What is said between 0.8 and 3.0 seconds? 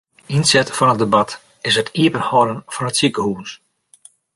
it debat is it iepenhâlden fan it